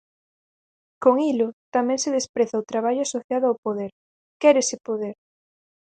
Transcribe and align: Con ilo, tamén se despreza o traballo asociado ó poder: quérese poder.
Con 1.03 1.15
ilo, 1.31 1.47
tamén 1.75 1.99
se 2.03 2.15
despreza 2.17 2.61
o 2.61 2.67
traballo 2.71 3.01
asociado 3.03 3.45
ó 3.53 3.59
poder: 3.65 3.91
quérese 4.41 4.75
poder. 4.87 5.15